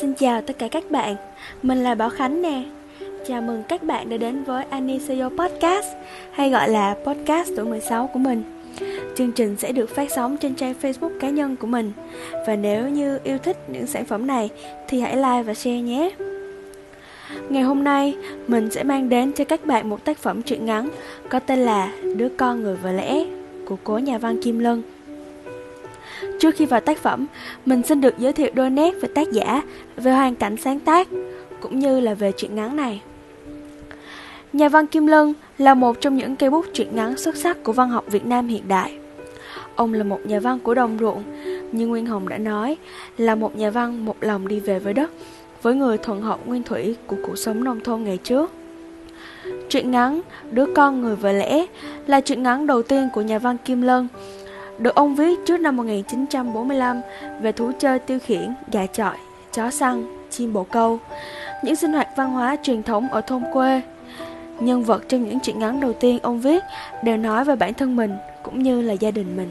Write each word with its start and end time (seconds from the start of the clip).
Xin 0.00 0.14
chào 0.14 0.42
tất 0.42 0.58
cả 0.58 0.68
các 0.68 0.90
bạn, 0.90 1.16
mình 1.62 1.82
là 1.82 1.94
Bảo 1.94 2.10
Khánh 2.10 2.42
nè. 2.42 2.62
Chào 3.26 3.42
mừng 3.42 3.62
các 3.68 3.82
bạn 3.82 4.10
đã 4.10 4.16
đến 4.16 4.44
với 4.44 4.64
Anisio 4.70 5.28
Podcast 5.28 5.86
Hay 6.32 6.50
gọi 6.50 6.68
là 6.68 6.96
podcast 7.04 7.50
tuổi 7.56 7.64
16 7.64 8.06
của 8.06 8.18
mình. 8.18 8.42
Chương 9.16 9.32
trình 9.32 9.56
sẽ 9.58 9.72
được 9.72 9.90
phát 9.90 10.10
sóng 10.10 10.36
trên 10.36 10.54
trang 10.54 10.74
Facebook 10.82 11.18
cá 11.20 11.30
nhân 11.30 11.56
của 11.56 11.66
mình. 11.66 11.92
Và 12.46 12.56
nếu 12.56 12.88
như 12.88 13.18
yêu 13.24 13.38
thích 13.38 13.56
những 13.68 13.86
sản 13.86 14.04
phẩm 14.04 14.26
này 14.26 14.50
thì 14.88 15.00
hãy 15.00 15.16
like 15.16 15.42
và 15.42 15.54
share 15.54 15.80
nhé. 15.80 16.10
Ngày 17.48 17.62
hôm 17.62 17.84
nay, 17.84 18.16
mình 18.46 18.70
sẽ 18.70 18.82
mang 18.82 19.08
đến 19.08 19.32
cho 19.32 19.44
các 19.44 19.66
bạn 19.66 19.88
một 19.88 20.04
tác 20.04 20.18
phẩm 20.18 20.42
truyện 20.42 20.66
ngắn 20.66 20.88
có 21.28 21.38
tên 21.38 21.58
là 21.58 21.92
Đứa 22.16 22.28
con 22.28 22.62
người 22.62 22.76
vợ 22.76 22.92
lẽ 22.92 23.24
của 23.64 23.76
cố 23.84 23.98
nhà 23.98 24.18
văn 24.18 24.42
Kim 24.42 24.58
Lân. 24.58 24.82
Trước 26.40 26.54
khi 26.54 26.66
vào 26.66 26.80
tác 26.80 26.98
phẩm, 26.98 27.26
mình 27.66 27.82
xin 27.82 28.00
được 28.00 28.18
giới 28.18 28.32
thiệu 28.32 28.50
đôi 28.54 28.70
nét 28.70 28.94
về 29.00 29.08
tác 29.14 29.32
giả, 29.32 29.62
về 29.96 30.12
hoàn 30.12 30.34
cảnh 30.34 30.56
sáng 30.56 30.80
tác, 30.80 31.08
cũng 31.60 31.78
như 31.78 32.00
là 32.00 32.14
về 32.14 32.32
truyện 32.32 32.54
ngắn 32.54 32.76
này. 32.76 33.02
Nhà 34.52 34.68
văn 34.68 34.86
Kim 34.86 35.06
Lân 35.06 35.34
là 35.58 35.74
một 35.74 36.00
trong 36.00 36.16
những 36.16 36.36
cây 36.36 36.50
bút 36.50 36.66
truyện 36.72 36.88
ngắn 36.96 37.16
xuất 37.16 37.36
sắc 37.36 37.64
của 37.64 37.72
văn 37.72 37.88
học 37.88 38.04
Việt 38.06 38.26
Nam 38.26 38.48
hiện 38.48 38.68
đại. 38.68 38.98
Ông 39.76 39.94
là 39.94 40.04
một 40.04 40.20
nhà 40.24 40.40
văn 40.40 40.58
của 40.58 40.74
đồng 40.74 40.98
ruộng, 41.00 41.22
như 41.72 41.86
Nguyên 41.86 42.06
Hồng 42.06 42.28
đã 42.28 42.38
nói, 42.38 42.76
là 43.18 43.34
một 43.34 43.56
nhà 43.56 43.70
văn 43.70 44.04
một 44.04 44.16
lòng 44.20 44.48
đi 44.48 44.60
về 44.60 44.78
với 44.78 44.94
đất, 44.94 45.10
với 45.62 45.74
người 45.74 45.98
thuận 45.98 46.22
hậu 46.22 46.38
nguyên 46.46 46.62
thủy 46.62 46.96
của 47.06 47.16
cuộc 47.26 47.38
sống 47.38 47.64
nông 47.64 47.80
thôn 47.80 48.02
ngày 48.02 48.18
trước. 48.18 48.52
Truyện 49.68 49.90
ngắn 49.90 50.20
Đứa 50.50 50.66
con 50.74 51.00
người 51.00 51.16
vợ 51.16 51.32
lẽ 51.32 51.66
là 52.06 52.20
truyện 52.20 52.42
ngắn 52.42 52.66
đầu 52.66 52.82
tiên 52.82 53.08
của 53.12 53.20
nhà 53.20 53.38
văn 53.38 53.56
Kim 53.64 53.82
Lân, 53.82 54.08
được 54.78 54.94
ông 54.94 55.14
viết 55.14 55.38
trước 55.46 55.60
năm 55.60 55.76
1945 55.76 57.00
về 57.40 57.52
thú 57.52 57.72
chơi 57.78 57.98
tiêu 57.98 58.18
khiển, 58.18 58.54
gà 58.72 58.86
chọi, 58.86 59.16
chó 59.52 59.70
săn, 59.70 60.04
chim 60.30 60.52
bồ 60.52 60.64
câu, 60.64 60.98
những 61.62 61.76
sinh 61.76 61.92
hoạt 61.92 62.08
văn 62.16 62.30
hóa 62.30 62.56
truyền 62.62 62.82
thống 62.82 63.08
ở 63.08 63.20
thôn 63.20 63.42
quê. 63.52 63.82
Nhân 64.60 64.82
vật 64.82 65.02
trong 65.08 65.28
những 65.28 65.40
truyện 65.40 65.58
ngắn 65.58 65.80
đầu 65.80 65.92
tiên 65.92 66.18
ông 66.22 66.40
viết 66.40 66.64
đều 67.04 67.16
nói 67.16 67.44
về 67.44 67.56
bản 67.56 67.74
thân 67.74 67.96
mình 67.96 68.16
cũng 68.42 68.62
như 68.62 68.80
là 68.80 68.92
gia 68.92 69.10
đình 69.10 69.36
mình. 69.36 69.48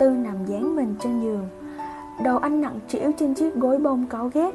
Tư 0.00 0.10
nằm 0.10 0.46
dán 0.46 0.76
mình 0.76 0.94
trên 1.02 1.20
giường 1.22 1.48
Đầu 2.22 2.38
anh 2.38 2.60
nặng 2.60 2.80
trĩu 2.88 3.12
trên 3.18 3.34
chiếc 3.34 3.54
gối 3.54 3.78
bông 3.78 4.06
cáo 4.06 4.30
ghét 4.34 4.50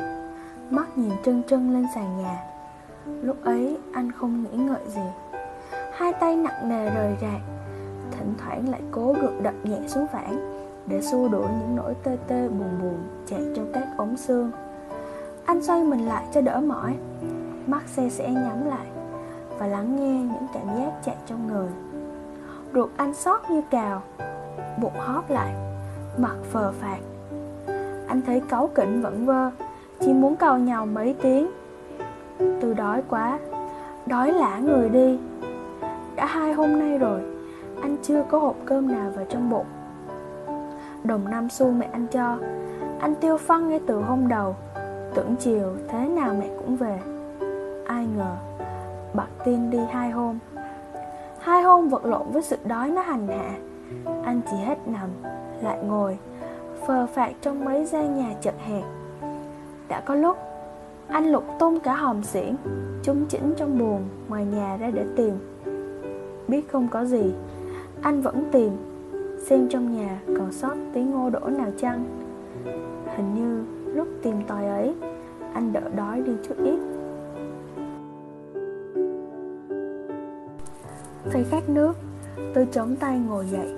Mắt 0.69 0.97
nhìn 0.97 1.11
trân 1.25 1.43
trân 1.43 1.73
lên 1.73 1.85
sàn 1.95 2.17
nhà. 2.17 2.43
Lúc 3.05 3.37
ấy, 3.43 3.77
anh 3.93 4.11
không 4.11 4.43
nghĩ 4.43 4.57
ngợi 4.57 4.81
gì. 4.87 5.01
Hai 5.93 6.13
tay 6.13 6.35
nặng 6.35 6.69
nề 6.69 6.89
rời 6.89 7.17
rạc, 7.21 7.41
Thỉnh 8.11 8.33
thoảng 8.37 8.69
lại 8.69 8.81
cố 8.91 9.15
gượng 9.21 9.43
đập 9.43 9.53
nhẹ 9.63 9.79
xuống 9.87 10.07
phản 10.07 10.59
Để 10.87 11.01
xua 11.01 11.27
đuổi 11.27 11.47
những 11.59 11.75
nỗi 11.75 11.93
tê 12.03 12.17
tê 12.27 12.47
buồn 12.47 12.79
buồn 12.81 12.97
chạy 13.25 13.41
trong 13.55 13.71
các 13.73 13.87
ống 13.97 14.17
xương. 14.17 14.51
Anh 15.45 15.61
xoay 15.61 15.83
mình 15.83 16.05
lại 16.05 16.25
cho 16.33 16.41
đỡ 16.41 16.61
mỏi. 16.61 16.95
Mắt 17.67 17.83
xe 17.87 18.09
sẽ 18.09 18.31
nhắm 18.31 18.65
lại 18.67 18.87
Và 19.57 19.67
lắng 19.67 19.95
nghe 19.95 20.33
những 20.33 20.47
cảm 20.53 20.67
giác 20.77 20.91
chạy 21.05 21.15
trong 21.25 21.47
người. 21.47 21.69
Ruột 22.73 22.89
anh 22.97 23.13
sót 23.13 23.51
như 23.51 23.61
cào, 23.69 24.01
Bụng 24.81 24.97
hóp 24.97 25.29
lại, 25.29 25.53
Mặt 26.17 26.35
phờ 26.51 26.71
phạt 26.71 26.99
Anh 28.07 28.21
thấy 28.25 28.41
cáu 28.49 28.69
kỉnh 28.75 29.01
vẫn 29.01 29.25
vơ 29.25 29.51
chỉ 30.05 30.13
muốn 30.13 30.35
cầu 30.35 30.57
nhau 30.57 30.85
mấy 30.85 31.15
tiếng. 31.21 31.51
Từ 32.37 32.73
đói 32.73 33.03
quá, 33.09 33.39
Đói 34.05 34.33
lả 34.33 34.57
người 34.57 34.89
đi. 34.89 35.19
Đã 36.15 36.25
hai 36.25 36.53
hôm 36.53 36.79
nay 36.79 36.97
rồi, 36.97 37.21
Anh 37.81 37.97
chưa 38.03 38.23
có 38.29 38.39
hộp 38.39 38.55
cơm 38.65 38.91
nào 38.91 39.11
vào 39.15 39.25
trong 39.29 39.49
bụng. 39.49 39.65
Đồng 41.03 41.29
năm 41.29 41.49
xu 41.49 41.71
mẹ 41.71 41.89
anh 41.91 42.07
cho, 42.07 42.37
Anh 42.99 43.15
tiêu 43.15 43.37
phân 43.37 43.69
ngay 43.69 43.79
từ 43.87 44.01
hôm 44.01 44.27
đầu, 44.27 44.55
Tưởng 45.13 45.35
chiều 45.39 45.75
thế 45.87 46.07
nào 46.07 46.35
mẹ 46.39 46.47
cũng 46.57 46.75
về. 46.75 46.99
Ai 47.87 48.07
ngờ, 48.17 48.35
Bạc 49.13 49.27
tin 49.45 49.69
đi 49.69 49.79
hai 49.91 50.11
hôm. 50.11 50.39
Hai 51.39 51.61
hôm 51.61 51.89
vật 51.89 52.05
lộn 52.05 52.31
với 52.31 52.41
sự 52.41 52.57
đói 52.65 52.89
nó 52.89 53.01
hành 53.01 53.27
hạ. 53.27 53.51
Anh 54.25 54.41
chỉ 54.51 54.57
hết 54.57 54.87
nằm, 54.87 55.09
Lại 55.61 55.77
ngồi, 55.83 56.17
Phờ 56.87 57.07
phạt 57.13 57.31
trong 57.41 57.65
mấy 57.65 57.85
gian 57.85 58.17
nhà 58.17 58.33
chật 58.41 58.55
hẹp 58.67 58.83
đã 59.87 59.99
có 60.05 60.15
lúc, 60.15 60.37
Anh 61.07 61.31
lục 61.31 61.43
tung 61.59 61.79
cả 61.79 61.95
hòm 61.95 62.23
xiển 62.23 62.55
chung 63.03 63.25
chỉnh 63.29 63.53
trong 63.57 63.79
buồng 63.79 64.03
Ngoài 64.27 64.45
nhà 64.45 64.77
ra 64.77 64.91
để 64.93 65.05
tìm. 65.15 65.33
Biết 66.47 66.71
không 66.71 66.87
có 66.87 67.05
gì, 67.05 67.33
Anh 68.01 68.21
vẫn 68.21 68.43
tìm, 68.51 68.71
Xem 69.45 69.69
trong 69.69 69.97
nhà 69.97 70.19
còn 70.27 70.51
sót 70.51 70.75
tiếng 70.93 71.11
ngô 71.11 71.29
đổ 71.29 71.39
nào 71.39 71.71
chăng. 71.77 72.05
Hình 73.15 73.33
như 73.35 73.63
lúc 73.93 74.07
tìm 74.23 74.35
tòi 74.47 74.65
ấy, 74.65 74.95
Anh 75.53 75.73
đỡ 75.73 75.81
đói 75.95 76.21
đi 76.21 76.31
chút 76.47 76.55
ít. 76.63 76.79
Thấy 81.31 81.43
khát 81.43 81.69
nước, 81.69 81.93
Tôi 82.53 82.67
chống 82.71 82.95
tay 82.95 83.19
ngồi 83.19 83.45
dậy. 83.45 83.73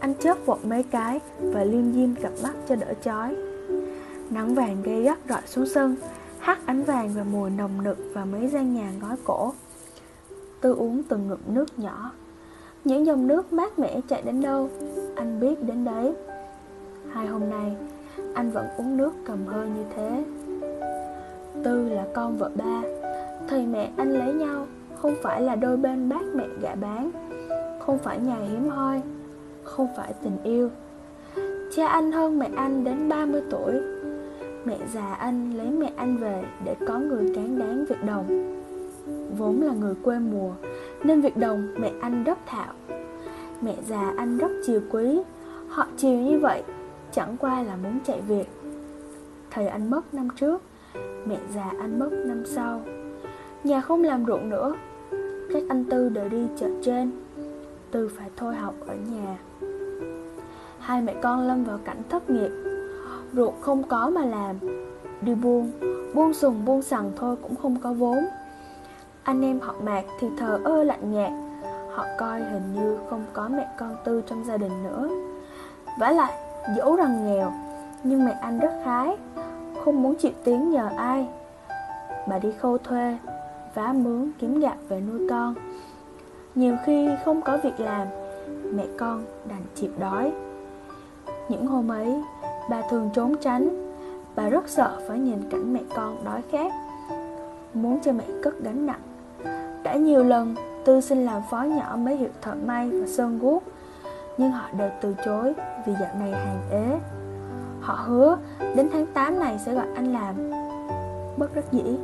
Anh 0.00 0.14
chớp 0.14 0.46
vội 0.46 0.58
mấy 0.62 0.82
cái 0.82 1.20
Và 1.40 1.64
liêm 1.64 1.92
diêm 1.92 2.14
cặp 2.14 2.32
mắt 2.42 2.54
cho 2.68 2.76
đỡ 2.76 2.94
chói. 3.02 3.36
Nắng 4.30 4.54
vàng 4.54 4.82
gây 4.82 5.02
gắt 5.02 5.18
rọi 5.28 5.40
xuống 5.46 5.66
sân, 5.66 5.96
Hắt 6.38 6.66
ánh 6.66 6.84
vàng 6.84 7.10
và 7.14 7.24
mùi 7.24 7.50
nồng 7.50 7.82
nực 7.82 7.98
và 8.14 8.24
mấy 8.24 8.48
gian 8.48 8.74
nhà 8.74 8.92
ngói 9.00 9.16
cổ. 9.24 9.52
Tư 10.60 10.74
uống 10.74 11.02
từng 11.02 11.28
ngụm 11.28 11.38
nước 11.54 11.78
nhỏ. 11.78 12.12
Những 12.84 13.06
dòng 13.06 13.26
nước 13.26 13.52
mát 13.52 13.78
mẻ 13.78 14.00
chạy 14.08 14.22
đến 14.22 14.42
đâu, 14.42 14.70
Anh 15.16 15.40
biết 15.40 15.62
đến 15.62 15.84
đấy. 15.84 16.12
Hai 17.12 17.26
hôm 17.26 17.50
nay, 17.50 17.76
Anh 18.34 18.50
vẫn 18.50 18.66
uống 18.76 18.96
nước 18.96 19.12
cầm 19.24 19.46
hơi 19.46 19.68
như 19.68 19.84
thế. 19.96 20.24
Tư 21.64 21.88
là 21.88 22.06
con 22.14 22.38
vợ 22.38 22.50
ba, 22.54 22.82
Thầy 23.48 23.66
mẹ 23.66 23.90
anh 23.96 24.12
lấy 24.12 24.34
nhau, 24.34 24.66
Không 24.96 25.14
phải 25.22 25.42
là 25.42 25.54
đôi 25.54 25.76
bên 25.76 26.08
bác 26.08 26.22
mẹ 26.34 26.44
gạ 26.60 26.74
bán. 26.74 27.10
Không 27.80 27.98
phải 27.98 28.18
nhà 28.18 28.36
hiếm 28.48 28.68
hoi, 28.68 29.02
Không 29.64 29.88
phải 29.96 30.14
tình 30.22 30.36
yêu. 30.44 30.70
Cha 31.76 31.86
anh 31.86 32.12
hơn 32.12 32.38
mẹ 32.38 32.48
anh 32.56 32.84
đến 32.84 33.08
30 33.08 33.42
tuổi. 33.50 33.99
Mẹ 34.64 34.76
già 34.92 35.14
anh 35.14 35.54
lấy 35.54 35.70
mẹ 35.70 35.92
anh 35.96 36.16
về 36.16 36.44
để 36.64 36.76
có 36.86 36.98
người 36.98 37.32
cán 37.34 37.58
đáng 37.58 37.84
việc 37.88 38.04
đồng. 38.04 38.26
Vốn 39.38 39.62
là 39.62 39.72
người 39.72 39.94
quê 40.02 40.18
mùa, 40.18 40.52
Nên 41.04 41.20
việc 41.20 41.36
đồng 41.36 41.74
mẹ 41.78 41.92
anh 42.00 42.24
rất 42.24 42.38
thạo. 42.46 42.74
Mẹ 43.60 43.74
già 43.86 44.14
anh 44.16 44.38
rất 44.38 44.50
chiều 44.66 44.80
quý, 44.90 45.20
Họ 45.68 45.86
chiều 45.96 46.18
như 46.18 46.38
vậy 46.38 46.62
Chẳng 47.12 47.36
qua 47.40 47.62
là 47.62 47.76
muốn 47.76 47.98
chạy 48.04 48.20
việc. 48.20 48.48
Thầy 49.50 49.66
anh 49.66 49.90
mất 49.90 50.14
năm 50.14 50.28
trước, 50.36 50.62
Mẹ 51.26 51.36
già 51.54 51.72
anh 51.80 51.98
mất 51.98 52.10
năm 52.12 52.42
sau. 52.46 52.82
Nhà 53.64 53.80
không 53.80 54.04
làm 54.04 54.24
ruộng 54.26 54.50
nữa, 54.50 54.74
Các 55.52 55.62
anh 55.68 55.84
Tư 55.90 56.08
đều 56.08 56.28
đi 56.28 56.46
chợ 56.58 56.68
trên, 56.82 57.10
Tư 57.90 58.10
phải 58.16 58.30
thôi 58.36 58.54
học 58.54 58.74
ở 58.86 58.94
nhà. 58.94 59.38
Hai 60.78 61.02
mẹ 61.02 61.14
con 61.22 61.40
lâm 61.48 61.64
vào 61.64 61.78
cảnh 61.84 62.02
thất 62.08 62.30
nghiệp 62.30 62.69
ruột 63.32 63.54
không 63.60 63.82
có 63.82 64.10
mà 64.10 64.24
làm. 64.24 64.56
Đi 65.20 65.34
buông, 65.34 65.70
buông 66.14 66.34
sùng 66.34 66.64
buông 66.64 66.82
sằng 66.82 67.12
thôi 67.16 67.36
cũng 67.42 67.56
không 67.56 67.76
có 67.82 67.92
vốn. 67.92 68.18
Anh 69.22 69.42
em 69.42 69.60
họ 69.60 69.74
mạc 69.82 70.04
thì 70.20 70.28
thờ 70.38 70.60
ơ 70.64 70.84
lạnh 70.84 71.12
nhạt. 71.12 71.32
Họ 71.94 72.06
coi 72.18 72.40
hình 72.40 72.74
như 72.74 72.98
không 73.10 73.24
có 73.32 73.48
mẹ 73.48 73.68
con 73.78 73.96
tư 74.04 74.22
trong 74.26 74.44
gia 74.44 74.56
đình 74.56 74.82
nữa. 74.84 75.08
Vả 75.98 76.10
lại, 76.10 76.32
dẫu 76.76 76.96
rằng 76.96 77.26
nghèo 77.26 77.52
Nhưng 78.02 78.24
mẹ 78.24 78.32
anh 78.40 78.58
rất 78.58 78.72
khái 78.84 79.16
Không 79.84 80.02
muốn 80.02 80.14
chịu 80.14 80.32
tiếng 80.44 80.70
nhờ 80.70 80.88
ai. 80.96 81.28
Bà 82.28 82.38
đi 82.38 82.52
khâu 82.52 82.78
thuê 82.78 83.18
Vá 83.74 83.92
mướn 83.92 84.30
kiếm 84.38 84.60
gạo 84.60 84.76
về 84.88 85.00
nuôi 85.00 85.26
con. 85.30 85.54
Nhiều 86.54 86.76
khi 86.84 87.08
không 87.24 87.40
có 87.42 87.58
việc 87.62 87.80
làm 87.80 88.06
Mẹ 88.74 88.84
con 88.98 89.24
đành 89.48 89.62
chịu 89.74 89.90
đói. 89.98 90.32
Những 91.48 91.66
hôm 91.66 91.88
ấy 91.88 92.22
Bà 92.70 92.82
thường 92.90 93.10
trốn 93.14 93.34
tránh. 93.40 93.92
Bà 94.36 94.48
rất 94.48 94.68
sợ 94.68 95.00
phải 95.08 95.18
nhìn 95.18 95.50
cảnh 95.50 95.72
mẹ 95.72 95.80
con 95.94 96.24
đói 96.24 96.42
khát, 96.50 96.72
Muốn 97.74 97.98
cho 98.02 98.12
mẹ 98.12 98.24
cất 98.42 98.54
gánh 98.60 98.86
nặng. 98.86 99.00
Đã 99.82 99.94
nhiều 99.94 100.24
lần, 100.24 100.54
Tư 100.84 101.00
xin 101.00 101.24
làm 101.24 101.42
phó 101.50 101.62
nhỏ 101.62 101.96
mấy 101.96 102.16
hiệu 102.16 102.28
thợ 102.42 102.54
may 102.66 102.90
và 102.90 103.06
sơn 103.06 103.38
guốc, 103.38 103.62
Nhưng 104.38 104.50
họ 104.50 104.68
đều 104.78 104.90
từ 105.00 105.14
chối 105.24 105.52
Vì 105.86 105.92
dạo 106.00 106.14
này 106.18 106.30
hàng 106.30 106.60
ế. 106.70 106.98
Họ 107.80 107.94
hứa 107.94 108.38
đến 108.76 108.88
tháng 108.92 109.06
8 109.06 109.38
này 109.38 109.58
sẽ 109.58 109.74
gọi 109.74 109.86
anh 109.94 110.12
làm. 110.12 110.34
Bất 111.36 111.54
đắc 111.54 111.64
dĩ, 111.72 111.96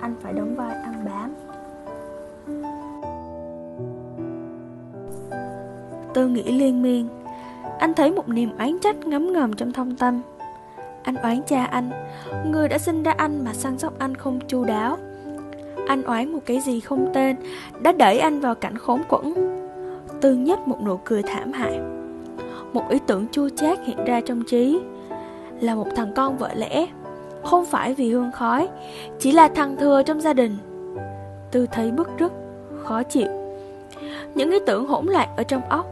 Anh 0.00 0.14
phải 0.22 0.32
đóng 0.32 0.54
vai 0.56 0.74
ăn 0.74 1.04
bám. 1.04 1.34
Tư 6.14 6.28
nghĩ 6.28 6.58
liên 6.58 6.82
miên 6.82 7.08
anh 7.80 7.94
thấy 7.94 8.12
một 8.12 8.28
niềm 8.28 8.50
oán 8.58 8.78
trách 8.78 9.06
ngấm 9.06 9.32
ngầm 9.32 9.52
trong 9.52 9.72
thông 9.72 9.96
tâm. 9.96 10.20
Anh 11.02 11.14
oán 11.14 11.40
cha 11.46 11.64
anh, 11.64 11.90
Người 12.46 12.68
đã 12.68 12.78
sinh 12.78 13.02
ra 13.02 13.14
anh 13.16 13.44
mà 13.44 13.52
săn 13.54 13.78
sóc 13.78 13.98
anh 13.98 14.14
không 14.14 14.40
chu 14.48 14.64
đáo. 14.64 14.96
Anh 15.88 16.02
oán 16.02 16.32
một 16.32 16.38
cái 16.46 16.60
gì 16.60 16.80
không 16.80 17.10
tên, 17.14 17.36
Đã 17.82 17.92
đẩy 17.92 18.18
anh 18.18 18.40
vào 18.40 18.54
cảnh 18.54 18.78
khốn 18.78 19.02
quẫn. 19.08 19.34
Tư 20.20 20.34
nhất 20.34 20.68
một 20.68 20.82
nụ 20.84 20.96
cười 21.04 21.22
thảm 21.22 21.52
hại. 21.52 21.80
Một 22.72 22.88
ý 22.88 22.98
tưởng 23.06 23.26
chua 23.32 23.48
chát 23.48 23.78
hiện 23.86 24.04
ra 24.04 24.20
trong 24.20 24.42
trí. 24.44 24.80
Là 25.60 25.74
một 25.74 25.86
thằng 25.96 26.12
con 26.16 26.36
vợ 26.36 26.50
lẽ. 26.54 26.86
Không 27.44 27.66
phải 27.66 27.94
vì 27.94 28.10
hương 28.10 28.32
khói, 28.32 28.68
Chỉ 29.18 29.32
là 29.32 29.48
thằng 29.48 29.76
thừa 29.76 30.02
trong 30.02 30.20
gia 30.20 30.32
đình. 30.32 30.56
Tư 31.50 31.66
thấy 31.72 31.90
bức 31.90 32.08
rứt, 32.18 32.32
Khó 32.84 33.02
chịu. 33.02 33.28
Những 34.34 34.50
ý 34.50 34.58
tưởng 34.66 34.86
hỗn 34.86 35.06
loạn 35.06 35.28
ở 35.36 35.42
trong 35.42 35.62
óc 35.68 35.86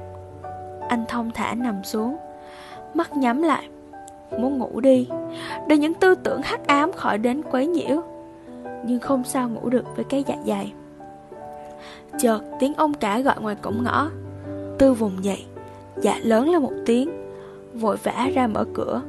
anh 0.88 1.04
thông 1.08 1.30
thả 1.34 1.54
nằm 1.54 1.84
xuống. 1.84 2.16
Mắt 2.94 3.16
nhắm 3.16 3.42
lại, 3.42 3.68
Muốn 4.38 4.58
ngủ 4.58 4.80
đi. 4.80 5.08
Để 5.68 5.76
những 5.76 5.94
tư 5.94 6.14
tưởng 6.14 6.42
hắc 6.42 6.66
ám 6.66 6.92
khỏi 6.92 7.18
đến 7.18 7.42
quấy 7.50 7.66
nhiễu, 7.66 8.02
Nhưng 8.84 9.00
không 9.00 9.24
sao 9.24 9.48
ngủ 9.48 9.68
được 9.68 9.96
với 9.96 10.04
cái 10.04 10.24
dạ 10.26 10.34
dày. 10.46 10.72
Chợt 12.18 12.40
tiếng 12.58 12.74
ông 12.74 12.94
cả 12.94 13.20
gọi 13.20 13.34
ngoài 13.40 13.56
cổng 13.62 13.84
ngõ. 13.84 14.10
Tư 14.78 14.92
vùng 14.92 15.24
dậy 15.24 15.44
Dạ 16.00 16.18
lớn 16.22 16.50
lên 16.50 16.62
một 16.62 16.72
tiếng, 16.86 17.10
Vội 17.74 17.96
vã 17.96 18.28
ra 18.34 18.46
mở 18.46 18.64
cửa. 18.74 19.02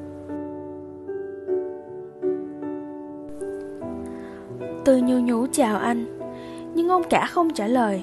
Tư 4.86 4.98
nhu 4.98 5.20
nhú 5.20 5.48
chào 5.52 5.78
anh, 5.78 6.06
Nhưng 6.74 6.90
ông 6.90 7.04
cả 7.10 7.26
không 7.26 7.50
trả 7.54 7.68
lời. 7.68 8.02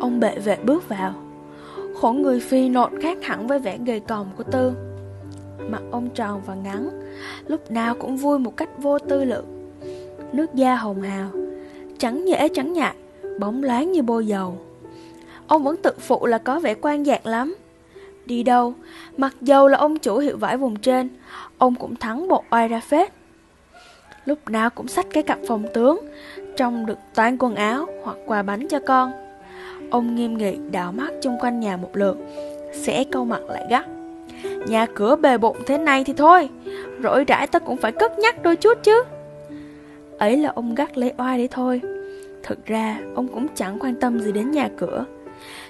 Ông 0.00 0.20
bệ 0.20 0.38
vệ 0.38 0.56
bước 0.64 0.88
vào. 0.88 1.14
Khổ 2.00 2.12
người 2.12 2.40
phi 2.40 2.68
nộn 2.68 3.00
khác 3.00 3.18
hẳn 3.22 3.46
với 3.46 3.58
vẻ 3.58 3.78
gầy 3.86 4.00
còm 4.00 4.26
của 4.36 4.42
Tư. 4.42 4.72
Mặt 5.68 5.82
ông 5.90 6.08
tròn 6.14 6.42
và 6.46 6.54
ngắn, 6.54 6.90
Lúc 7.46 7.70
nào 7.70 7.94
cũng 7.94 8.16
vui 8.16 8.38
một 8.38 8.56
cách 8.56 8.68
vô 8.78 8.98
tư 8.98 9.24
lượng 9.24 9.72
Nước 10.32 10.54
da 10.54 10.74
hồng 10.74 11.02
hào, 11.02 11.30
Trắng 11.98 12.24
nhễ 12.24 12.48
trắng 12.48 12.72
nhạt, 12.72 12.96
Bóng 13.40 13.64
loáng 13.64 13.92
như 13.92 14.02
bôi 14.02 14.26
dầu. 14.26 14.58
Ông 15.46 15.64
vẫn 15.64 15.76
tự 15.76 15.90
phụ 15.98 16.26
là 16.26 16.38
có 16.38 16.60
vẻ 16.60 16.74
quan 16.74 17.04
dạng 17.04 17.26
lắm. 17.26 17.56
Đi 18.26 18.42
đâu, 18.42 18.74
Mặc 19.16 19.34
dầu 19.40 19.68
là 19.68 19.78
ông 19.78 19.98
chủ 19.98 20.18
hiệu 20.18 20.36
vải 20.36 20.56
vùng 20.56 20.76
trên, 20.76 21.08
Ông 21.58 21.74
cũng 21.74 21.96
thắng 21.96 22.28
bộ 22.28 22.42
oai 22.50 22.68
ra 22.68 22.80
phết. 22.80 23.12
Lúc 24.24 24.38
nào 24.50 24.70
cũng 24.70 24.88
xách 24.88 25.06
cái 25.12 25.22
cặp 25.22 25.38
phòng 25.48 25.64
tướng, 25.74 26.00
Trong 26.56 26.86
được 26.86 26.98
toàn 27.14 27.36
quần 27.38 27.54
áo 27.54 27.86
Hoặc 28.04 28.16
quà 28.26 28.42
bánh 28.42 28.68
cho 28.68 28.80
con. 28.86 29.25
Ông 29.90 30.14
nghiêm 30.14 30.38
nghị 30.38 30.56
đảo 30.70 30.92
mắt 30.92 31.12
chung 31.22 31.38
quanh 31.40 31.60
nhà 31.60 31.76
một 31.76 31.90
lượt 31.92 32.16
Sẽ 32.74 33.04
câu 33.04 33.24
mặt 33.24 33.40
lại 33.48 33.66
gắt. 33.70 33.86
Nhà 34.68 34.86
cửa 34.94 35.16
bề 35.16 35.38
bộn 35.38 35.56
thế 35.66 35.78
này 35.78 36.04
thì 36.04 36.12
thôi, 36.12 36.48
Rỗi 37.02 37.24
rãi 37.24 37.46
ta 37.46 37.58
cũng 37.58 37.76
phải 37.76 37.92
cất 37.92 38.18
nhắc 38.18 38.42
đôi 38.42 38.56
chút 38.56 38.78
chứ. 38.82 39.02
Ấy 40.18 40.36
là 40.36 40.52
ông 40.54 40.74
gắt 40.74 40.98
lấy 40.98 41.12
oai 41.18 41.38
đấy 41.38 41.48
thôi. 41.50 41.80
Thực 42.42 42.66
ra, 42.66 42.98
ông 43.14 43.28
cũng 43.28 43.46
chẳng 43.54 43.78
quan 43.80 43.94
tâm 43.94 44.20
gì 44.20 44.32
đến 44.32 44.50
nhà 44.50 44.68
cửa. 44.76 45.04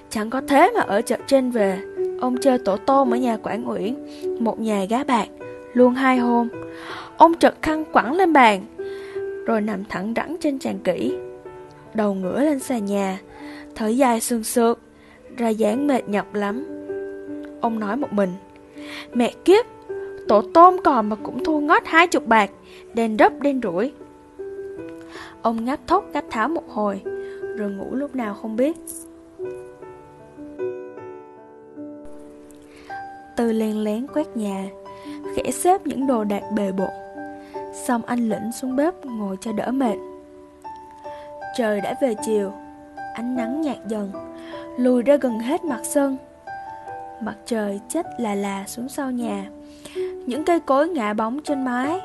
Chẳng 0.09 0.29
có 0.29 0.41
thế 0.47 0.71
mà 0.75 0.81
ở 0.81 1.01
chợ 1.01 1.17
trên 1.27 1.51
về, 1.51 1.79
Ông 2.21 2.37
chơi 2.37 2.59
tổ 2.59 2.77
tôm 2.77 3.13
ở 3.13 3.17
nhà 3.17 3.37
quản 3.43 3.69
Uyển 3.69 3.95
Một 4.39 4.59
nhà 4.59 4.85
gá 4.89 5.03
bạc, 5.03 5.27
Luôn 5.73 5.93
hai 5.93 6.17
hôm. 6.17 6.47
Ông 7.17 7.33
trật 7.39 7.55
khăn 7.61 7.83
quẳng 7.93 8.13
lên 8.13 8.33
bàn, 8.33 8.65
Rồi 9.45 9.61
nằm 9.61 9.83
thẳng 9.89 10.13
rắn 10.15 10.35
trên 10.39 10.59
tràn 10.59 10.79
kỹ 10.83 11.15
Đầu 11.93 12.13
ngửa 12.13 12.39
lên 12.41 12.59
xà 12.59 12.77
nhà. 12.77 13.19
Thở 13.77 13.87
dài 13.87 14.21
sương 14.21 14.43
sượt, 14.43 14.77
Ra 15.37 15.49
dáng 15.49 15.87
mệt 15.87 16.09
nhọc 16.09 16.33
lắm. 16.33 16.65
Ông 17.61 17.79
nói 17.79 17.97
một 17.97 18.13
mình, 18.13 18.33
Mẹ 19.13 19.33
kiếp, 19.45 19.65
Tổ 20.27 20.41
tôm 20.53 20.77
còn 20.83 21.09
mà 21.09 21.15
cũng 21.15 21.43
thua 21.43 21.59
ngót 21.59 21.81
hai 21.85 22.07
chục 22.07 22.27
bạc 22.27 22.49
Đen 22.93 23.17
rấp 23.19 23.41
đen 23.41 23.61
rủi. 23.63 23.91
Ông 25.41 25.65
ngáp 25.65 25.79
thốc 25.87 26.05
ngáp 26.13 26.23
tháo 26.29 26.47
một 26.47 26.63
hồi, 26.69 27.01
Rồi 27.57 27.71
ngủ 27.71 27.87
lúc 27.91 28.15
nào 28.15 28.33
không 28.33 28.55
biết. 28.55 28.77
Từ 33.35 33.51
len 33.51 33.83
lén 33.83 34.07
quét 34.07 34.37
nhà, 34.37 34.69
Khẽ 35.35 35.51
xếp 35.51 35.87
những 35.87 36.07
đồ 36.07 36.23
đạc 36.23 36.43
bề 36.55 36.71
bộn. 36.71 36.91
Xong 37.87 38.01
anh 38.05 38.29
lĩnh 38.29 38.51
xuống 38.61 38.75
bếp 38.75 39.05
ngồi 39.05 39.37
cho 39.41 39.51
đỡ 39.51 39.71
mệt. 39.71 39.97
Trời 41.57 41.81
đã 41.81 41.95
về 42.01 42.15
chiều 42.25 42.51
Ánh 43.17 43.35
nắng 43.35 43.61
nhạt 43.61 43.77
dần, 43.87 44.11
Lùi 44.77 45.03
ra 45.03 45.15
gần 45.15 45.39
hết 45.39 45.63
mặt 45.63 45.79
sân. 45.83 46.17
Mặt 47.21 47.35
trời 47.45 47.79
chết 47.89 48.05
là 48.17 48.35
là 48.35 48.63
xuống 48.67 48.89
sau 48.89 49.11
nhà. 49.11 49.45
Những 50.25 50.43
cây 50.45 50.59
cối 50.59 50.89
ngã 50.89 51.13
bóng 51.13 51.39
trên 51.43 51.65
mái. 51.65 51.99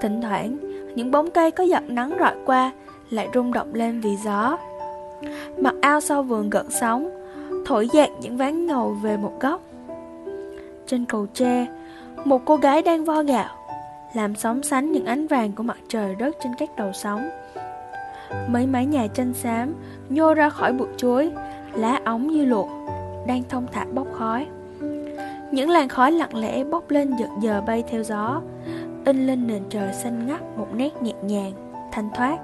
Thỉnh 0.00 0.20
thoảng, 0.22 0.58
Những 0.94 1.10
bóng 1.10 1.30
cây 1.30 1.50
có 1.50 1.64
giọt 1.64 1.82
nắng 1.88 2.16
rọi 2.20 2.34
qua 2.46 2.72
Lại 3.10 3.28
rung 3.34 3.52
động 3.52 3.74
lên 3.74 4.00
vì 4.00 4.16
gió. 4.24 4.58
Mặt 5.56 5.74
ao 5.80 6.00
sau 6.00 6.22
vườn 6.22 6.50
gợn 6.50 6.66
sóng, 6.70 7.10
Thổi 7.66 7.88
dạt 7.92 8.10
những 8.20 8.36
ván 8.36 8.66
ngầu 8.66 8.96
về 9.02 9.16
một 9.16 9.32
góc. 9.40 9.62
Trên 10.86 11.04
cầu 11.04 11.26
tre, 11.34 11.66
Một 12.24 12.42
cô 12.44 12.56
gái 12.56 12.82
đang 12.82 13.04
vo 13.04 13.22
gạo, 13.22 13.56
Làm 14.14 14.34
sóng 14.34 14.62
sánh 14.62 14.92
những 14.92 15.06
ánh 15.06 15.26
vàng 15.26 15.52
của 15.52 15.62
mặt 15.62 15.78
trời 15.88 16.16
rớt 16.20 16.36
trên 16.42 16.52
các 16.58 16.76
đầu 16.76 16.92
sóng. 16.92 17.28
Mấy 18.48 18.66
mái 18.66 18.86
nhà 18.86 19.06
tranh 19.06 19.34
xám 19.34 19.74
Nhô 20.08 20.34
ra 20.34 20.48
khỏi 20.48 20.72
bụi 20.72 20.88
chuối 20.96 21.30
Lá 21.74 22.00
ống 22.04 22.26
như 22.26 22.44
luộc 22.44 22.68
đang 23.26 23.42
thông 23.48 23.66
thả 23.72 23.84
bốc 23.94 24.06
khói. 24.12 24.46
Những 25.52 25.70
làn 25.70 25.88
khói 25.88 26.12
lặng 26.12 26.36
lẽ 26.36 26.64
bốc 26.64 26.90
lên 26.90 27.16
giật 27.16 27.28
giờ 27.40 27.62
bay 27.66 27.84
theo 27.90 28.02
gió, 28.02 28.40
in 29.04 29.26
lên 29.26 29.46
nền 29.46 29.62
trời 29.68 29.92
xanh 29.92 30.26
ngắt 30.26 30.40
một 30.56 30.66
nét 30.74 31.02
nhẹ 31.02 31.12
nhàng, 31.22 31.52
thanh 31.92 32.08
thoát. 32.14 32.38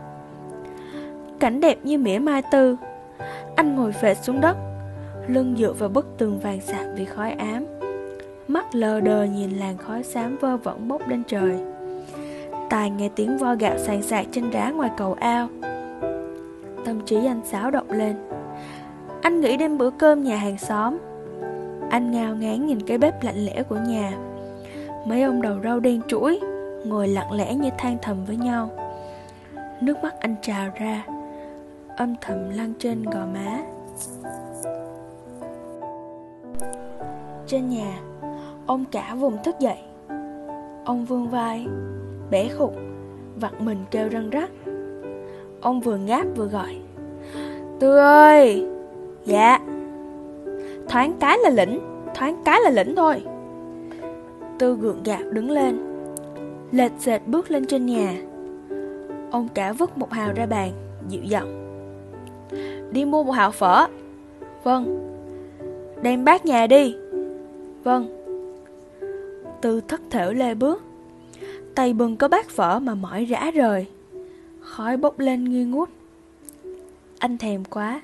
Cảnh 1.41 1.61
đẹp 1.61 1.79
như 1.83 1.99
mỉa 1.99 2.19
mai 2.19 2.43
tư, 2.53 2.77
anh 3.57 3.77
ngồi 3.77 3.93
phệt 3.93 4.17
xuống 4.23 4.41
đất, 4.41 4.57
lưng 5.29 5.55
dựa 5.59 5.73
vào 5.73 5.89
bức 5.89 6.07
tường 6.19 6.41
vàng 6.41 6.61
sạc 6.61 6.87
vì 6.97 7.05
khói 7.05 7.31
ám. 7.33 7.67
Mắt 8.49 8.75
lờ 8.75 9.01
đờ 9.01 9.25
nhìn 9.25 9.51
làn 9.51 9.77
khói 9.77 10.03
xám 10.03 10.37
vơ 10.37 10.57
vẩn 10.57 10.89
bốc 10.89 11.09
lên 11.09 11.23
trời. 11.29 11.59
tài 12.71 12.91
nghe 12.91 13.09
tiếng 13.15 13.39
vo 13.39 13.55
gạo 13.55 13.79
sàn 13.79 14.03
sạc 14.03 14.27
trên 14.33 14.51
đá 14.51 14.71
ngoài 14.71 14.91
cầu 14.97 15.17
ao. 15.21 15.49
Tâm 16.85 17.01
trí 17.07 17.27
anh 17.27 17.41
xáo 17.45 17.71
động 17.71 17.91
lên. 17.91 18.17
Anh 19.23 19.41
nghĩ 19.41 19.57
đến 19.57 19.79
bữa 19.79 19.91
cơm 19.91 20.23
nhà 20.23 20.37
hàng 20.37 20.59
xóm. 20.59 20.99
Anh 21.91 22.11
ngao 22.11 22.35
ngán 22.37 22.67
nhìn 22.67 22.83
cái 22.83 22.99
bếp 22.99 23.23
lạnh 23.23 23.45
lẽo 23.45 23.65
của 23.65 23.79
nhà. 23.89 24.13
Mấy 25.07 25.23
ông 25.23 25.43
đầu 25.43 25.57
rau 25.65 25.81
đen 25.81 26.01
chuỗi, 26.09 26.41
Ngồi 26.85 27.09
lặng 27.09 27.33
lẽ 27.33 27.55
như 27.55 27.71
than 27.79 27.97
thầm 28.03 28.25
với 28.25 28.37
nhau. 28.37 28.71
Nước 29.81 30.03
mắt 30.03 30.15
anh 30.21 30.35
trào 30.43 30.71
ra, 30.81 31.05
Âm 31.97 32.15
thầm 32.21 32.51
lăn 32.51 32.73
trên 32.79 33.03
gò 33.03 33.27
má. 33.35 33.59
Trên 37.47 37.69
nhà, 37.69 38.01
Ông 38.67 38.85
cả 38.85 39.15
vùng 39.15 39.43
thức 39.45 39.57
dậy. 39.61 39.79
Ông 40.85 41.05
vương 41.05 41.29
vai, 41.29 41.67
Bẻ 42.31 42.49
khục 42.49 42.75
Vặn 43.37 43.65
mình 43.65 43.85
kêu 43.91 44.09
răng 44.09 44.31
rắc. 44.31 44.51
Ông 45.65 45.81
vừa 45.81 45.97
ngáp 45.97 46.27
vừa 46.37 46.47
gọi. 46.47 46.77
Tư 47.81 47.97
ơi! 47.97 48.67
Dạ. 49.25 49.59
Thoáng 50.89 51.13
cái 51.21 51.39
là 51.39 51.51
lĩnh, 51.51 51.81
Thoáng 52.15 52.43
cái 52.45 52.61
là 52.61 52.71
lĩnh 52.71 52.97
thôi. 52.97 53.23
Tư 54.59 54.77
gượng 54.77 55.03
gạo 55.03 55.23
đứng 55.31 55.51
lên. 55.51 55.79
Lệch 56.73 56.93
dệt 56.99 57.21
bước 57.27 57.51
lên 57.51 57.67
trên 57.67 57.87
nhà. 57.87 58.15
Ông 59.31 59.49
cả 59.55 59.73
vứt 59.73 59.99
một 59.99 60.13
hào 60.13 60.33
ra 60.33 60.47
bàn, 60.47 60.71
Dịu 61.09 61.23
giọng. 61.23 61.81
Đi 62.93 63.05
mua 63.05 63.23
một 63.25 63.33
hào 63.33 63.51
phở. 63.51 63.87
Vâng. 64.65 65.15
Đem 66.03 66.25
bát 66.25 66.47
nhà 66.47 66.67
đi. 66.67 66.97
Vâng. 67.85 68.07
Tư 69.61 69.81
thất 69.89 70.01
thểu 70.11 70.33
lê 70.33 70.55
bước. 70.55 70.83
Tay 71.75 71.93
bừng 71.93 72.17
có 72.17 72.29
bát 72.29 72.49
phở 72.49 72.79
mà 72.79 72.95
mỏi 72.95 73.25
rã 73.25 73.51
rời. 73.55 73.87
Khói 74.65 74.97
bốc 74.97 75.19
lên 75.19 75.45
nghi 75.45 75.65
ngút. 75.65 75.89
Anh 77.19 77.39
thèm 77.39 77.65
quá. 77.65 78.01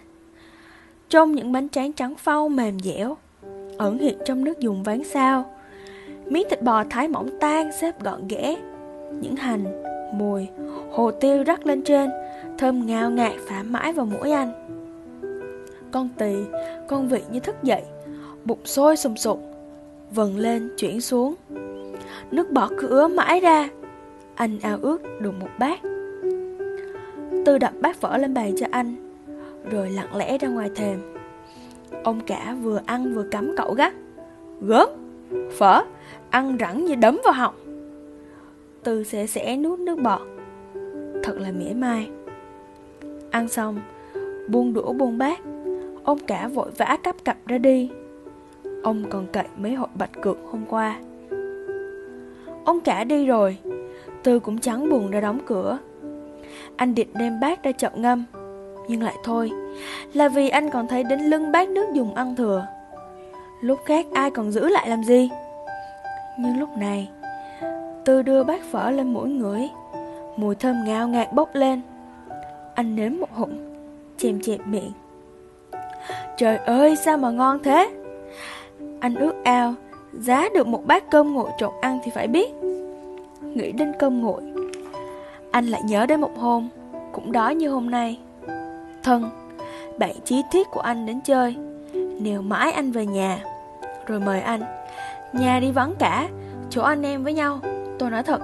Trong 1.09 1.33
những 1.33 1.53
bánh 1.53 1.69
tráng 1.69 1.93
trắng 1.93 2.15
phau 2.19 2.49
mềm 2.49 2.81
dẻo 2.81 3.17
Ẩn 3.79 3.99
hiện 3.99 4.19
trong 4.25 4.45
nước 4.45 4.59
dùng 4.59 4.83
ván 4.83 5.05
sao 5.05 5.55
Miếng 6.27 6.47
thịt 6.51 6.63
bò 6.63 6.85
thái 6.91 7.09
mỏng 7.09 7.31
tan 7.41 7.71
xếp 7.81 8.03
gọn 8.03 8.29
ghẽ. 8.29 8.57
Những 9.21 9.37
hành, 9.37 9.83
mùi, 10.15 10.47
hồ 10.93 11.11
tiêu 11.11 11.45
rắc 11.45 11.67
lên 11.67 11.83
trên 11.83 12.11
Thơm 12.59 12.87
ngào 12.87 13.11
ngạt 13.11 13.33
phả 13.49 13.63
mãi 13.63 13.93
vào 13.93 14.07
mũi 14.07 14.31
anh. 14.31 14.53
Con 15.91 16.09
tỳ, 16.19 16.35
con 16.89 17.09
vị 17.09 17.23
như 17.31 17.41
thức 17.41 17.57
dậy 17.63 17.83
Bụng 18.45 18.61
sôi 18.65 18.97
sùng 18.97 19.17
sục 19.17 19.43
Vần 20.11 20.39
lên 20.39 20.71
chuyển 20.79 21.01
xuống. 21.01 21.35
Nước 22.31 22.51
bọt 22.51 22.71
cứ 22.79 22.89
ứa 22.89 23.09
mãi 23.09 23.41
ra. 23.41 23.69
Anh 24.35 24.59
ao 24.63 24.79
ước 24.83 25.03
được 25.21 25.33
một 25.41 25.49
bát. 25.59 25.81
Tư 27.51 27.59
đặt 27.59 27.73
bát 27.81 27.97
phở 27.97 28.17
lên 28.17 28.35
bàn 28.35 28.53
cho 28.57 28.67
anh 28.71 28.95
rồi 29.71 29.91
lặng 29.91 30.17
lẽ 30.17 30.39
ra 30.39 30.49
ngoài 30.49 30.71
thềm. 30.75 31.15
Ông 32.05 32.21
cả 32.27 32.57
vừa 32.63 32.81
ăn 32.87 33.15
vừa 33.15 33.23
cắm 33.23 33.55
cậu 33.57 33.75
gắt. 33.75 33.95
Gớm, 34.61 34.89
phở, 35.59 35.83
ăn 36.31 36.57
rẳng 36.61 36.85
như 36.85 36.95
đấm 36.95 37.21
vào 37.25 37.33
họng. 37.33 37.55
Tư 38.83 39.05
sẽ 39.05 39.27
sẽ 39.27 39.57
nuốt 39.57 39.79
nước 39.79 39.99
bọt. 39.99 40.21
Thật 41.23 41.37
là 41.39 41.53
mỉa 41.53 41.75
mai. 41.75 42.11
Ăn 43.31 43.49
xong 43.49 43.81
Buông 44.49 44.73
đũa 44.73 44.93
buông 44.93 45.19
bát 45.19 45.41
Ông 46.05 46.19
cả 46.19 46.49
vội 46.49 46.71
vã 46.77 46.99
cắp 47.03 47.25
cặp 47.25 47.37
ra 47.47 47.59
đi. 47.59 47.91
Ông 48.83 49.05
còn 49.11 49.27
cậy 49.33 49.47
mấy 49.57 49.75
hội 49.75 49.89
bạch 49.95 50.23
cược 50.23 50.39
hôm 50.51 50.65
qua. 50.69 51.01
Ông 52.65 52.81
cả 52.81 53.05
đi 53.05 53.27
rồi 53.27 53.59
Tư 54.23 54.41
cũng 54.41 54.59
chẳng 54.59 54.91
buồn 54.91 55.11
ra 55.11 55.21
đóng 55.21 55.39
cửa. 55.47 55.79
Anh 56.77 56.95
định 56.95 57.09
đem 57.15 57.41
bát 57.41 57.63
ra 57.63 57.73
chậu 57.73 57.91
ngâm. 57.95 58.25
Nhưng 58.89 59.03
lại 59.03 59.15
thôi, 59.25 59.51
Là 60.13 60.29
vì 60.29 60.49
anh 60.49 60.71
còn 60.71 60.89
thấy 60.89 61.05
đến 61.05 61.21
lưng 61.21 61.53
bát 61.53 61.69
nước 61.69 61.87
dùng 61.93 62.15
ăn 62.15 62.37
thừa. 62.37 62.67
Lúc 63.61 63.79
khác 63.85 64.07
ai 64.13 64.31
còn 64.31 64.51
giữ 64.51 64.69
lại 64.69 64.89
làm 64.89 65.05
gì? 65.05 65.31
Nhưng 66.39 66.61
lúc 66.61 66.69
này, 66.77 67.09
Tư 68.05 68.23
đưa 68.23 68.45
bát 68.45 68.61
phở 68.71 68.91
lên 68.91 69.15
mũi 69.15 69.29
ngửi 69.29 69.69
Mùi 70.37 70.55
thơm 70.55 70.85
ngào 70.85 71.09
ngạt 71.09 71.33
bốc 71.33 71.55
lên. 71.55 71.81
Anh 72.75 72.97
nếm 72.97 73.13
một 73.21 73.29
hụm, 73.33 73.51
Chèm 74.19 74.41
chẹp 74.41 74.61
miệng. 74.67 74.93
Trời 76.37 76.57
ơi, 76.57 76.97
sao 76.97 77.17
mà 77.17 77.31
ngon 77.31 77.59
thế? 77.63 77.91
Anh 79.01 79.15
ước 79.15 79.35
ao, 79.45 79.75
Giá 80.13 80.49
được 80.55 80.67
một 80.67 80.87
bát 80.87 81.11
cơm 81.11 81.33
nguội 81.33 81.51
trộn 81.59 81.73
ăn 81.81 81.99
thì 82.05 82.11
phải 82.15 82.27
biết. 82.27 82.51
Nghĩ 83.43 83.73
đến 83.73 83.93
cơm 83.99 84.21
nguội 84.21 84.43
anh 85.51 85.67
lại 85.67 85.83
nhớ 85.85 86.07
đến 86.07 86.21
một 86.21 86.39
hôm, 86.39 86.69
Cũng 87.13 87.33
đó 87.33 87.49
như 87.49 87.71
hôm 87.71 87.91
nay. 87.91 88.19
Thân, 89.03 89.31
Bạn 89.99 90.15
chí 90.25 90.43
thiết 90.51 90.71
của 90.71 90.81
anh 90.81 91.07
đến 91.07 91.21
chơi. 91.21 91.57
Nèo 92.21 92.43
mãi 92.43 92.73
anh 92.73 92.93
về 92.93 93.07
nhà, 93.07 93.45
Rồi 94.07 94.21
mời 94.21 94.41
anh. 94.41 94.61
Nhà 95.33 95.61
đi 95.61 95.71
vắng 95.71 95.95
cả, 95.99 96.29
Chỗ 96.71 96.83
anh 96.83 97.03
em 97.03 97.25
với 97.25 97.33
nhau. 97.33 97.59
Tôi 97.99 98.11
nói 98.11 98.23
thật, 98.23 98.41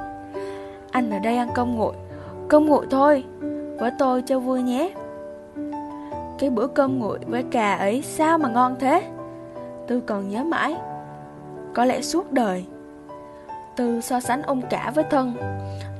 Anh 0.90 1.10
ở 1.10 1.18
đây 1.18 1.36
ăn 1.36 1.48
cơm 1.54 1.76
nguội. 1.76 1.94
Cơm 2.48 2.66
nguội 2.66 2.86
thôi, 2.90 3.24
Với 3.78 3.90
tôi 3.98 4.22
cho 4.26 4.40
vui 4.40 4.62
nhé. 4.62 4.90
Cái 6.38 6.50
bữa 6.50 6.66
cơm 6.66 6.98
nguội 6.98 7.18
với 7.26 7.42
cà 7.42 7.74
ấy 7.74 8.02
sao 8.02 8.38
mà 8.38 8.48
ngon 8.48 8.76
thế? 8.80 9.02
Tôi 9.88 10.00
còn 10.00 10.28
nhớ 10.28 10.44
mãi. 10.44 10.76
Có 11.74 11.84
lẽ 11.84 12.00
suốt 12.00 12.32
đời 12.32 12.64
từ 13.76 14.00
so 14.00 14.20
sánh 14.20 14.42
ông 14.42 14.62
cả 14.70 14.92
với 14.94 15.04
thân. 15.10 15.34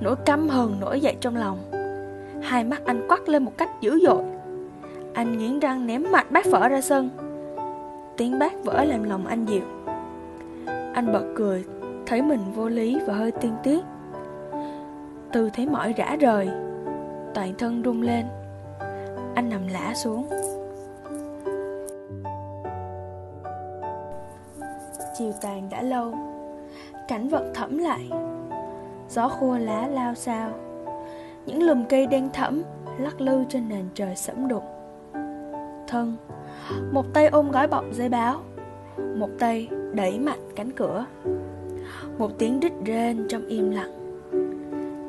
Nỗi 0.01 0.17
căm 0.17 0.49
hờn 0.49 0.81
nổi 0.81 1.01
dậy 1.01 1.17
trong 1.21 1.37
lòng. 1.37 1.59
Hai 2.43 2.65
mắt 2.65 2.85
anh 2.85 3.07
quắt 3.09 3.29
lên 3.29 3.45
một 3.45 3.53
cách 3.59 3.71
dữ 3.81 3.99
dội. 4.03 4.23
Anh 5.15 5.39
nghiến 5.39 5.59
răng 5.59 5.87
ném 5.87 6.05
mạnh 6.13 6.27
bát 6.31 6.45
phở 6.53 6.69
ra 6.69 6.81
sân. 6.81 7.11
Tiếng 8.17 8.39
bát 8.39 8.53
vỡ 8.65 8.85
làm 8.85 9.03
lòng 9.03 9.27
anh 9.27 9.45
dịu. 9.45 9.65
Anh 10.95 11.13
bật 11.13 11.25
cười, 11.37 11.65
Thấy 12.07 12.23
mình 12.23 12.41
vô 12.55 12.69
lý 12.69 12.99
và 13.07 13.15
hơi 13.15 13.31
tiên 13.31 13.53
tiếc 13.63 13.81
Tư 15.33 15.51
thấy 15.55 15.67
mỏi 15.67 15.95
rã 15.97 16.17
rời, 16.21 16.49
Toàn 17.35 17.55
thân 17.59 17.83
rung 17.85 18.03
lên. 18.03 18.27
Anh 19.35 19.49
nằm 19.49 19.67
lã 19.69 19.95
xuống. 19.95 20.29
Chiều 25.19 25.33
tàn 25.43 25.69
đã 25.71 25.83
lâu, 25.83 26.15
Cảnh 27.09 27.29
vật 27.29 27.45
thẫm 27.55 27.79
lại. 27.79 28.11
Gió 29.09 29.29
khô 29.29 29.59
lá 29.59 29.89
lao 29.89 30.15
sao 30.15 30.51
Những 31.47 31.63
lùm 31.63 31.85
cây 31.85 32.07
đen 32.07 32.29
thẫm 32.33 32.63
Lắc 32.99 33.21
lư 33.21 33.45
trên 33.49 33.69
nền 33.69 33.85
trời 33.95 34.17
sẫm 34.17 34.49
đục. 34.49 34.63
Thân, 35.89 36.17
Một 36.93 37.05
tay 37.15 37.27
ôm 37.27 37.51
gói 37.51 37.67
bọc 37.67 37.85
giấy 37.93 38.09
báo, 38.09 38.41
Một 39.17 39.29
tay 39.39 39.69
đẩy 39.93 40.19
mạnh 40.19 40.39
cánh 40.57 40.71
cửa. 40.71 41.05
Một 42.19 42.31
tiếng 42.39 42.61
đít 42.61 42.73
rên 42.85 43.29
trong 43.29 43.47
im 43.47 43.71
lặng. 43.71 43.93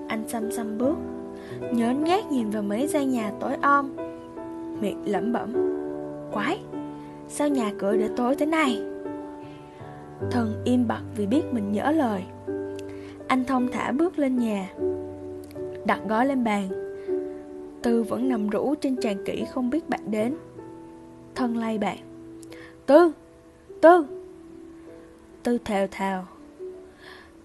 Anh 0.07 0.27
xăm 0.27 0.51
xăm 0.51 0.77
bước 0.77 0.97
Nhớn 1.71 2.03
ngát 2.03 2.31
nhìn 2.31 2.49
vào 2.49 2.63
mấy 2.63 2.87
gian 2.87 3.09
nhà 3.09 3.31
tối 3.39 3.55
om, 3.61 3.95
Miệng 4.81 5.11
lẩm 5.11 5.33
bẩm, 5.33 5.53
Quái, 6.33 6.59
Sao 7.27 7.47
nhà 7.47 7.71
cửa 7.79 7.97
để 7.97 8.09
tối 8.17 8.35
thế 8.35 8.45
này? 8.45 8.81
Thần 10.31 10.61
im 10.65 10.87
bặt 10.87 11.01
vì 11.15 11.25
biết 11.25 11.43
mình 11.51 11.71
nhỡ 11.71 11.91
lời. 11.91 12.23
Anh 13.27 13.45
thông 13.45 13.67
thả 13.71 13.91
bước 13.91 14.19
lên 14.19 14.37
nhà, 14.37 14.73
Đặt 15.85 15.99
gói 16.07 16.25
lên 16.25 16.43
bàn. 16.43 16.69
Tư 17.81 18.03
vẫn 18.03 18.29
nằm 18.29 18.49
rũ 18.49 18.75
trên 18.75 18.95
tràn 18.95 19.25
kỹ 19.25 19.45
không 19.51 19.69
biết 19.69 19.89
bạn 19.89 20.01
đến. 20.11 20.35
Thân 21.35 21.57
lay 21.57 21.77
bạn, 21.77 21.97
Tư 22.85 23.11
Tư. 23.81 24.05
Tư 25.43 25.57
thều 25.65 25.87
thào, 25.91 26.25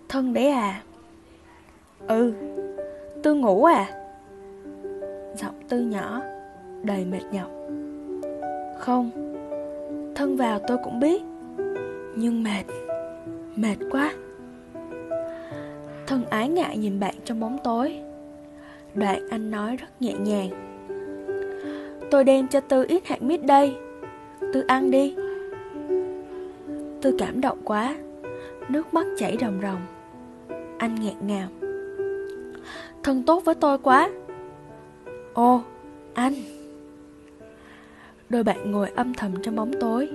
Thân 0.08 0.34
đấy 0.34 0.48
à? 0.48 0.82
Ừ 2.06 2.32
Tư 3.22 3.34
ngủ 3.34 3.64
à? 3.64 3.86
Giọng 5.36 5.54
tư 5.68 5.80
nhỏ, 5.80 6.22
Đầy 6.82 7.04
mệt 7.04 7.22
nhọc. 7.32 7.50
Không, 8.78 9.10
Thân 10.14 10.36
vào 10.36 10.58
tôi 10.68 10.78
cũng 10.84 11.00
biết, 11.00 11.22
nhưng 12.16 12.42
mệt 12.42 12.64
Mệt 13.56 13.76
quá. 13.90 14.12
Thân 16.06 16.24
ái 16.30 16.48
ngại 16.48 16.78
nhìn 16.78 17.00
bạn 17.00 17.14
trong 17.24 17.40
bóng 17.40 17.58
tối. 17.64 17.98
Đoạn 18.94 19.28
anh 19.30 19.50
nói 19.50 19.76
rất 19.76 20.02
nhẹ 20.02 20.12
nhàng. 20.12 20.50
Tôi 22.10 22.24
đem 22.24 22.48
cho 22.48 22.60
Tư 22.60 22.84
ít 22.88 23.06
hạt 23.06 23.22
mít 23.22 23.44
đây. 23.44 23.76
Tư 24.52 24.64
ăn 24.66 24.90
đi. 24.90 25.14
Tư 27.02 27.16
cảm 27.18 27.40
động 27.40 27.58
quá. 27.64 27.96
Nước 28.68 28.94
mắt 28.94 29.06
chảy 29.18 29.36
ròng 29.40 29.60
ròng. 29.62 29.80
Anh 30.78 30.94
nghẹn 30.94 31.14
ngào. 31.26 31.48
Thân 33.02 33.22
tốt 33.22 33.44
với 33.44 33.54
tôi 33.54 33.78
quá. 33.78 34.10
Ô, 35.34 35.62
anh. 36.14 36.34
Đôi 38.28 38.42
bạn 38.42 38.70
ngồi 38.70 38.90
âm 38.90 39.14
thầm 39.14 39.42
trong 39.42 39.56
bóng 39.56 39.72
tối. 39.80 40.08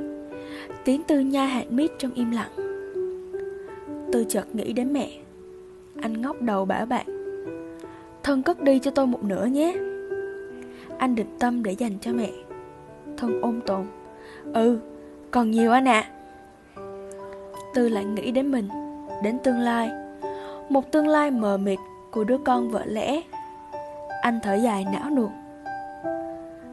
Tiếng 0.86 1.04
Tư 1.04 1.20
nha 1.20 1.46
hạt 1.46 1.66
mít 1.72 1.92
trong 1.98 2.14
im 2.14 2.32
lặng. 2.32 2.52
Tư 4.14 4.26
chợt 4.30 4.56
nghĩ 4.56 4.74
đến 4.74 4.94
mẹ. 4.94 5.10
Anh 6.02 6.22
ngóc 6.22 6.42
đầu 6.42 6.66
bảo 6.66 6.86
bạn 6.86 7.06
Thân 8.24 8.44
cất 8.44 8.62
đi 8.62 8.80
cho 8.80 8.92
tôi 8.92 9.08
một 9.08 9.24
nửa 9.24 9.46
nhé. 9.46 9.78
Anh 10.98 11.16
định 11.16 11.38
tâm 11.40 11.64
để 11.64 11.72
dành 11.72 12.00
cho 12.02 12.12
mẹ. 12.12 12.30
Thân 13.18 13.42
ôm 13.42 13.62
tồn 13.62 13.86
Ừ, 14.54 14.80
còn 15.32 15.52
nhiều 15.52 15.72
anh 15.72 15.88
ạ. 15.88 16.04
À. 16.76 16.82
Tư 17.74 17.90
lại 17.90 18.06
nghĩ 18.06 18.32
đến 18.32 18.52
mình 18.52 18.70
Đến 19.24 19.40
tương 19.44 19.60
lai. 19.60 19.92
Một 20.70 20.92
tương 20.92 21.08
lai 21.08 21.32
mờ 21.32 21.58
mịt 21.58 21.80
của 22.12 22.24
đứa 22.24 22.38
con 22.38 22.70
vợ 22.70 22.86
lẽ. 22.86 23.22
Anh 24.22 24.40
thở 24.44 24.54
dài 24.54 24.86
não 24.94 25.10
nuột. 25.10 25.32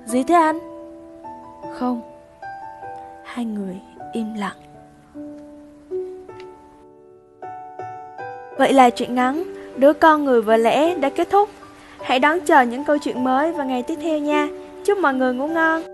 Gì 0.05 0.23
thế 0.23 0.35
anh? 0.35 0.59
Không. 1.73 2.03
Hai 3.25 3.45
người 3.45 3.81
im 4.13 4.35
lặng. 4.35 4.57
Vậy 8.59 8.73
là 8.73 8.91
chuyện 8.91 9.15
ngắn. 9.15 9.45
Đứa 9.77 9.93
con 9.93 10.25
người 10.25 10.43
vợ 10.43 10.57
lẽ 10.57 10.95
đã 10.95 11.09
kết 11.09 11.31
thúc. 11.31 11.51
Hãy 12.03 12.19
đón 12.19 12.41
chờ 12.41 12.63
những 12.63 12.85
câu 12.85 12.99
chuyện 12.99 13.25
mới 13.25 13.53
vào 13.53 13.67
ngày 13.67 13.83
tiếp 13.83 13.99
theo 14.03 14.19
nha. 14.19 14.49
Chúc 14.85 14.99
mọi 14.99 15.15
người 15.15 15.35
ngủ 15.35 15.47
ngon. 15.47 15.94